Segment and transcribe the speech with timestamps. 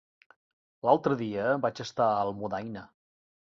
[0.87, 2.87] L'altre dia vaig estar a Almudaina.